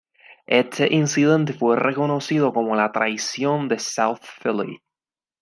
[0.47, 4.79] Este incidente fue reconocido como "La traición de South Philly".